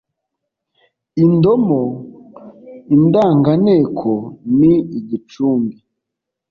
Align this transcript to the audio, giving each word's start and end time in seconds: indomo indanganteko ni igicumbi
indomo 1.23 1.81
indanganteko 2.95 4.09
ni 4.59 4.73
igicumbi 4.99 5.77